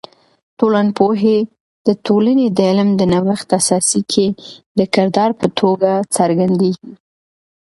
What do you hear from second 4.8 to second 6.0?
کردار په توګه